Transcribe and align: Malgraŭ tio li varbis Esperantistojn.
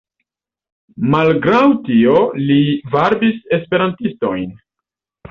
Malgraŭ 1.15 1.59
tio 1.89 2.15
li 2.45 2.57
varbis 2.95 3.37
Esperantistojn. 3.59 4.49